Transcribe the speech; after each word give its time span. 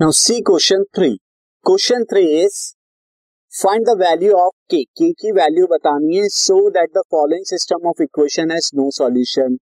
Now 0.00 0.12
C 0.16 0.34
question 0.48 0.82
three 0.96 1.08
question 1.66 2.04
three 2.10 2.20
is 2.34 2.54
find 3.52 3.84
the 3.86 3.94
value 4.02 4.32
of 4.34 4.54
K 4.70 4.82
K 4.98 5.10
की 5.12 5.32
value 5.38 5.66
बतानी 5.72 6.16
है 6.16 6.28
so 6.34 6.56
that 6.76 6.90
the 6.96 7.02
following 7.10 7.44
system 7.46 7.88
of 7.88 8.00
equation 8.02 8.50
has 8.50 8.70
no 8.76 8.88
solution 8.98 9.56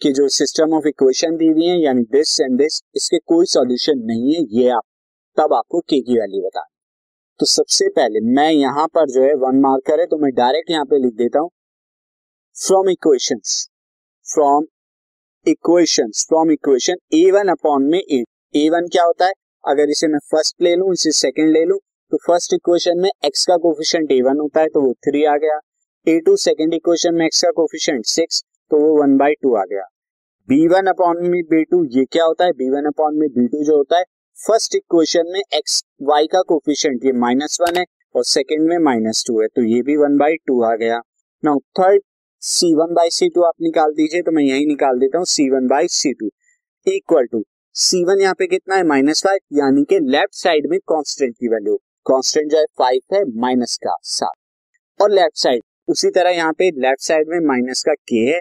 कि 0.00 0.12
जो 0.12 0.26
system 0.38 0.74
of 0.76 0.88
equation 0.88 1.36
दी 1.36 1.50
हुई 1.50 1.66
है, 1.66 1.78
यानी 1.82 2.02
this 2.16 2.40
and 2.40 2.58
this 2.58 2.80
इसके 2.96 3.18
कोई 3.26 3.46
सॉल्यूशन 3.52 4.02
नहीं 4.08 4.34
है, 4.34 4.42
ये 4.50 4.68
आप, 4.70 4.82
तब 5.36 5.54
आपको 5.54 5.80
के 5.80 6.00
की 6.00 6.18
वैल्यू 6.20 6.42
बतानी 6.48 6.74
तो 7.40 7.46
सबसे 7.52 7.88
पहले 8.00 8.24
मैं 8.32 8.50
यहाँ 8.50 8.86
पर 8.94 9.10
जो 9.12 9.22
है 9.22 9.32
वन 9.46 9.62
मार्कर 9.68 10.00
है 10.00 10.06
तो 10.06 10.18
मैं 10.24 10.34
डायरेक्ट 10.34 10.70
यहाँ 10.70 10.84
पे 10.90 11.02
लिख 11.06 11.14
देता 11.22 11.38
हूँ। 11.38 11.50
From 12.56 12.90
equation 12.90 13.46
from 14.26 14.66
equation 15.46 16.10
from 16.18 16.52
equation 16.52 17.06
A 17.14 17.30
one 17.32 17.58
upon 17.58 17.90
में 17.90 18.00
ए 18.00 18.24
ए 18.54 18.68
वन 18.70 18.88
क्या 18.92 19.04
होता 19.04 19.26
है? 19.26 19.32
अगर 19.64 19.90
इसे 19.90 20.08
मैं 20.08 20.18
फ़र्स्ट 20.30 20.62
ले 20.62 20.74
लू, 20.76 20.92
इसे 20.92 21.10
सेकेंड 21.12 21.52
ले 21.52 21.64
लू 21.64 21.76
तो 22.12 22.16
फ़र्स्ट 22.26 22.52
इक्वेशन 22.54 23.00
में 23.00 23.10
एक्स 23.24 23.44
का 23.46 23.56
कोफिशियंट 23.58 24.12
ए 24.12 24.20
वन 24.22 24.40
होता 24.40 24.60
है 24.60 24.68
तो 24.68 24.80
वो 24.82 24.92
थ्री 25.06 25.24
आ 25.24 25.36
गया। 25.36 25.58
ए 26.06 26.18
टू 26.26 26.36
सेकेंड 26.38 26.74
इक्वेशन 26.74 27.14
में 27.14 27.24
एक्स 27.26 27.42
का 27.42 27.50
कोफिशियंट 27.52 28.04
सिक्स 28.06 28.42
तो 28.70 28.80
वो 28.80 28.94
वन 29.00 29.16
बाई 29.16 29.34
टू 29.42 29.54
आ 29.56 29.62
गया। 29.64 29.82
बी 30.48 30.66
वन 30.68 30.86
अपॉन 30.86 31.22
में 31.22 31.40
बी 31.44 31.62
टू 31.64 31.84
ये 31.92 32.04
क्या 32.04 32.24
होता 32.24 32.44
है? 32.44 32.52
बी 32.52 32.70
वन 32.70 32.86
अपॉन 32.86 33.18
में 33.18 33.28
बी 33.30 33.46
टू 33.48 33.62
जो 33.64 33.76
होता 33.76 33.98
है 33.98 34.04
फ़र्स्ट 34.38 34.74
इक्वेशन 34.76 35.32
में 35.32 35.40
एक्स 35.40 35.82
वाई 36.02 36.26
का 36.32 36.42
कोफिशियंट 36.48 37.04
ये 37.04 37.12
माइनस 37.14 37.58
वन 37.60 37.76
है, 37.78 37.84
और 38.14 38.24
सेकेंड 38.26 38.68
में 38.68 38.78
माइनस 38.80 39.24
टू 39.26 39.40
है 39.40 39.46
तो 39.48 39.62
ये 39.64 39.80
भी 39.82 39.96
वन 39.96 40.16
बाई 40.18 40.36
टू 40.46 40.62
आ 40.64 40.74
गया। 40.76 41.00
Now 41.42 41.58
third 41.78 42.02
C 42.42 42.74
one 42.74 42.94
by 42.94 43.10
C 43.10 43.28
two 43.34 43.42
आप 43.42 43.54
निकाल 43.62 43.92
दीजिए 43.94 44.22
तो 44.22 44.32
मैं 44.32 44.42
यही 44.42 44.66
निकाल 44.66 44.98
देता 44.98 45.18
हूँ 45.18 45.26
C 45.26 45.48
one 45.50 45.66
by 45.68 45.88
C 45.90 46.12
two 46.14 46.30
equal 46.86 47.26
to 47.26 47.42
C 47.76 48.02
one 48.04 48.20
यहाँ 48.20 48.34
पे 48.34 48.46
कितना 48.46 48.76
है? 48.76 48.82
माइनस 48.84 49.22
फाइव 49.24 49.38
यानी 49.52 49.82
कि 49.84 49.98
लेफ़्ट 50.02 50.34
साइड 50.34 50.66
में 50.70 50.78
कांस्टेंट 50.88 51.34
की 51.34 51.48
वैल्यू 51.48 51.74
कांस्टेंट 52.06 52.50
जो 52.50 52.58
है 52.58 52.64
फाइव 52.78 53.14
है 53.14 53.22
माइनस 53.40 53.76
का 53.82 53.96
सात. 54.02 54.32
और 55.00 55.10
लेफ़्ट 55.10 55.36
साइड 55.38 55.62
उसी 55.88 56.10
तरह 56.10 56.30
यहाँ 56.30 56.52
पे 56.52 56.70
लेफ़्ट 56.82 57.02
साइड 57.02 57.28
में 57.28 57.38
माइनस 57.48 57.82
का 57.86 57.94
के 58.08 58.20
है 58.26 58.40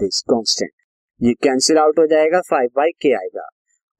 दिस 0.00 0.20
कांस्टेंट 0.30 0.70
ये 1.20 1.32
कैंसिल 1.42 1.78
आउट 1.78 1.98
हो 1.98 2.06
जाएगा 2.06 2.40
फाइव 2.40 2.70
बाई 2.76 2.90
के 3.02 3.12
आएगा. 3.14 3.48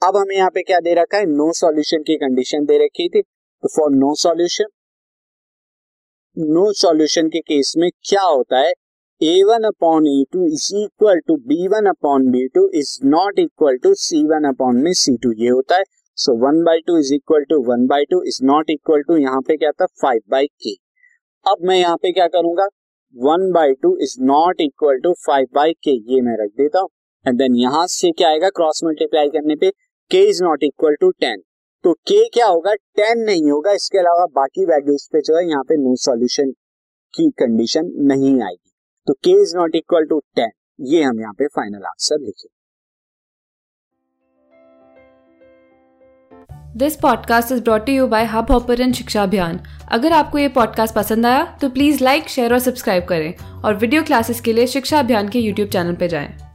अब 0.03 0.17
हमें 0.17 0.35
यहाँ 0.37 0.51
पे 0.55 0.63
क्या 0.63 0.81
दे 0.81 0.95
रखा 0.95 1.19
है? 1.19 1.27
नो 1.27 1.53
सॉल्यूशन 1.53 2.03
की 2.03 2.17
कंडीशन 2.17 2.65
दे 2.65 2.85
रखी 2.85 3.09
थी. 3.09 3.23
तो 3.23 3.69
for 3.77 3.91
no 3.93 4.15
solution 4.23 4.67
no 6.37 6.73
solution 6.81 7.29
के 7.29 7.41
केस 7.43 7.73
में 7.79 7.89
क्या 8.09 8.23
होता 8.23 8.59
है? 8.59 8.73
A 9.21 9.43
one 9.49 9.63
upon 9.65 10.07
A 10.07 10.25
two 10.33 10.47
is 10.47 10.65
equal 10.77 11.21
to 11.27 11.35
B 11.51 11.67
one 11.69 11.87
upon 11.89 12.25
B 12.31 12.47
two 12.55 12.67
is 12.79 12.89
not 13.05 13.39
equal 13.39 13.77
to 13.83 13.93
C 13.95 14.23
one 14.27 14.45
upon 14.49 14.83
में 14.83 14.93
सी 14.93 15.17
टू 15.23 15.31
ये 15.39 15.49
होता 15.49 15.77
है। 15.77 15.85
So 16.19 16.35
one 16.43 16.63
by 16.65 16.81
two 16.87 16.97
is 16.99 17.13
equal 17.15 17.45
to 17.51 17.59
one 17.69 17.87
by 17.87 18.05
two 18.11 18.21
is 18.23 18.39
not 18.47 18.71
equal 18.71 19.03
to 19.03 19.17
यहाँ 19.17 19.41
पे 19.47 19.57
क्या 19.57 19.71
था? 19.71 19.87
Five 20.03 20.21
by 20.31 20.47
के 20.63 20.75
अब 21.47 21.65
मैं 21.69 21.77
यहाँ 21.79 21.97
पे 22.03 22.13
क्या 22.13 22.27
करूँगा? 22.27 22.67
One 23.15 23.51
by 23.53 23.73
two 23.83 23.97
is 24.03 24.17
not 24.23 24.61
equal 24.61 25.01
to 25.05 25.13
five 25.27 25.47
by 25.55 25.73
K 25.85 25.97
ये 26.13 26.21
मैं 26.21 26.37
रख 26.43 26.51
देता 26.59 26.81
हूँ। 26.81 26.89
एंड 27.25 27.39
देन 27.39 27.57
यहाँ 27.57 27.87
से 27.89 28.11
क्या 28.11 28.29
आएगा? 28.29 28.49
क्रॉस 28.51 28.85
मल्टीप्लाई 28.85 29.29
करने 29.31 29.57
पे 29.57 29.71
K 30.11 30.23
is 30.29 30.43
not 30.45 30.65
equal 30.65 30.97
to 31.01 31.11
ten 31.21 31.43
तो 31.85 31.93
के 31.93 32.23
क्या 32.29 32.47
होगा? 32.47 32.75
टेन 32.75 33.25
नहीं 33.25 33.51
होगा। 33.51 33.73
इसके 33.73 33.99
अलावा 33.99 34.27
बाकी 34.37 34.67
वैल्यूज़ 34.67 35.09
पे 35.13 35.21
जो 35.23 35.37
है 35.39 35.49
यहाँ 35.49 35.65
पे 35.65 35.83
नो 35.83 35.97
सॉल्यूशन 36.05 36.53
की 37.15 37.31
कंडीशन 37.39 37.93
नहीं 38.13 38.41
आएगी। 38.43 38.66
तो 39.07 39.13
K 39.13 39.43
is 39.43 39.57
not 39.57 39.75
equal 39.75 40.05
to 40.05 40.19
ten 40.37 40.51
ये 40.81 41.03
हम 41.03 41.21
यहाँ 41.21 41.33
पे 41.33 41.47
फाइनल 41.47 41.85
आंसर 41.85 42.21
लिखे 42.21 42.49
this 46.77 46.97
podcast 46.97 47.53
is 47.53 47.63
brought 47.63 47.89
you 47.89 48.07
by 48.07 48.25
Hubhopper 48.51 48.93
Shiksha 48.93 49.23
Abhiyan 49.23 49.61
अगर 49.89 50.13
आपको 50.13 50.39
ये 50.39 50.49
पॉडकास्ट 50.49 50.95
पसंद 50.95 51.27
आया 51.27 51.45
तो 51.61 51.69
प्लीज़ 51.69 52.05
लाइक 52.05 52.29
शेयर 52.29 52.53
और 52.53 52.59
सब्सक्राइब 52.59 53.05
करें 53.05 53.63
और 53.63 53.75
वीडियो 53.75 54.03
क्लासेस 54.03 54.41
के 54.41 54.53
लिए 54.53 54.67
शिक्षा 54.67 54.99
अभियान 54.99 55.29
के 55.29 55.39
यूट्यूब 55.39 55.69
चैनल 55.69 55.95
पर 55.95 56.07
जाएँ। 56.07 56.46